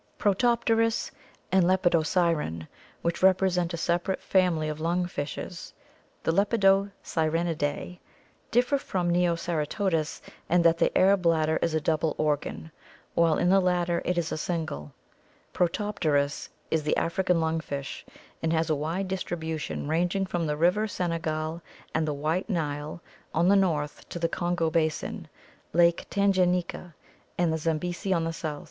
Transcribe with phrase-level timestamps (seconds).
[0.17, 1.11] Protopterus
[1.51, 2.67] and Lepidosiren,
[3.03, 5.75] which represent a separate family of lung fishes,
[6.23, 7.99] the Lepidosirenidae,
[8.49, 12.71] differ from Neoceratodus in that the air bladder is a double organ,
[13.13, 14.91] while in the latter it is single.
[15.53, 16.73] Protopterus (Fig.
[16.73, 18.03] 140) is the African lung fish,
[18.41, 21.61] and has a wide dis tribution ranging from the river Senegal
[21.93, 23.03] and the White Nile
[23.35, 25.27] on the north to the Kongo basin,
[25.73, 26.95] Lake Tanganyika,
[27.37, 28.59] and the Zambesi on the south.